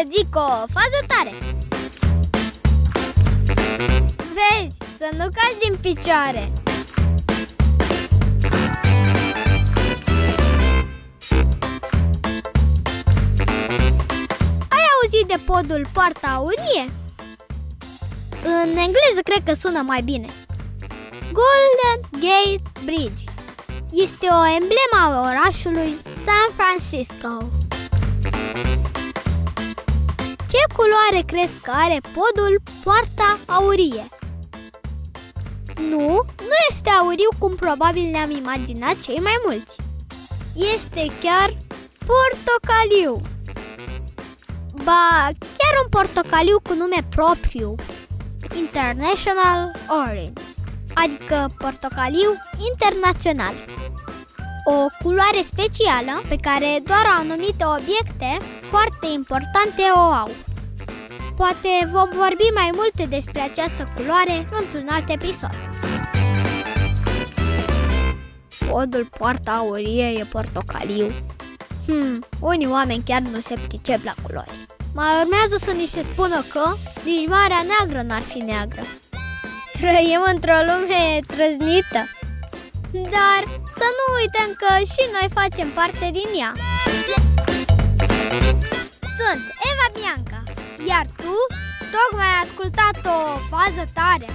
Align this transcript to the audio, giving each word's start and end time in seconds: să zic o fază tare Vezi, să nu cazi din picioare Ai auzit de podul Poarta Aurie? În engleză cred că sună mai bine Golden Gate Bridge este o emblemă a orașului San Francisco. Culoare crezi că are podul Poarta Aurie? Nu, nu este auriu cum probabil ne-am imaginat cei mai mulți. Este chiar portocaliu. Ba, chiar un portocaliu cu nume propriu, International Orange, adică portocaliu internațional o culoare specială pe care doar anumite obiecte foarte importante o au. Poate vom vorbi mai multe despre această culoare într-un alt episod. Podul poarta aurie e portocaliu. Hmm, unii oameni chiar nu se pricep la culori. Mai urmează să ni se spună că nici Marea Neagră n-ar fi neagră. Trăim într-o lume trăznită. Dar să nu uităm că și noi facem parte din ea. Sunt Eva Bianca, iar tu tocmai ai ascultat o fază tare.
să 0.00 0.08
zic 0.16 0.36
o 0.36 0.48
fază 0.48 1.00
tare 1.06 1.32
Vezi, 4.16 4.76
să 4.98 5.08
nu 5.12 5.24
cazi 5.36 5.58
din 5.66 5.76
picioare 5.80 6.52
Ai 14.68 14.84
auzit 14.94 15.26
de 15.26 15.40
podul 15.44 15.86
Poarta 15.92 16.28
Aurie? 16.28 16.92
În 18.44 18.68
engleză 18.68 19.20
cred 19.24 19.42
că 19.44 19.54
sună 19.54 19.82
mai 19.86 20.02
bine 20.02 20.28
Golden 21.32 22.00
Gate 22.10 22.70
Bridge 22.84 23.24
este 23.90 24.26
o 24.26 24.46
emblemă 24.46 24.98
a 25.00 25.20
orașului 25.20 26.00
San 26.24 26.48
Francisco. 26.56 27.59
Culoare 30.80 31.22
crezi 31.26 31.60
că 31.62 31.72
are 31.74 32.00
podul 32.16 32.54
Poarta 32.84 33.38
Aurie? 33.46 34.08
Nu, 35.90 36.08
nu 36.50 36.56
este 36.70 36.90
auriu 36.90 37.30
cum 37.38 37.54
probabil 37.54 38.10
ne-am 38.10 38.30
imaginat 38.30 39.00
cei 39.00 39.18
mai 39.18 39.36
mulți. 39.46 39.76
Este 40.74 41.02
chiar 41.22 41.56
portocaliu. 42.10 43.20
Ba, 44.84 45.28
chiar 45.58 45.74
un 45.82 45.88
portocaliu 45.90 46.60
cu 46.62 46.74
nume 46.74 47.06
propriu, 47.16 47.74
International 48.56 49.70
Orange, 49.88 50.40
adică 50.94 51.54
portocaliu 51.58 52.30
internațional 52.70 53.54
o 54.64 54.86
culoare 55.02 55.42
specială 55.44 56.22
pe 56.28 56.36
care 56.36 56.80
doar 56.84 57.06
anumite 57.18 57.64
obiecte 57.64 58.38
foarte 58.60 59.06
importante 59.14 59.82
o 59.94 59.98
au. 59.98 60.30
Poate 61.40 61.88
vom 61.90 62.08
vorbi 62.14 62.48
mai 62.54 62.70
multe 62.74 63.06
despre 63.16 63.40
această 63.40 63.92
culoare 63.96 64.48
într-un 64.60 64.88
alt 64.90 65.08
episod. 65.08 65.54
Podul 68.70 69.08
poarta 69.18 69.50
aurie 69.50 70.04
e 70.04 70.24
portocaliu. 70.24 71.06
Hmm, 71.86 72.26
unii 72.40 72.66
oameni 72.66 73.02
chiar 73.04 73.20
nu 73.20 73.40
se 73.40 73.54
pricep 73.66 74.04
la 74.04 74.14
culori. 74.22 74.66
Mai 74.94 75.22
urmează 75.22 75.56
să 75.64 75.70
ni 75.70 75.86
se 75.86 76.02
spună 76.02 76.44
că 76.52 76.64
nici 77.04 77.28
Marea 77.28 77.66
Neagră 77.70 78.02
n-ar 78.02 78.22
fi 78.22 78.38
neagră. 78.38 78.82
Trăim 79.72 80.22
într-o 80.32 80.58
lume 80.70 81.02
trăznită. 81.26 82.02
Dar 83.14 83.40
să 83.78 83.86
nu 83.98 84.04
uităm 84.20 84.50
că 84.62 84.70
și 84.92 85.02
noi 85.16 85.28
facem 85.38 85.68
parte 85.68 86.10
din 86.18 86.30
ea. 86.40 86.52
Sunt 89.18 89.42
Eva 89.70 89.86
Bianca, 89.98 90.42
iar 90.88 91.06
tu 91.16 91.34
tocmai 91.94 92.26
ai 92.26 92.42
ascultat 92.44 92.96
o 93.04 93.38
fază 93.50 93.84
tare. 93.92 94.28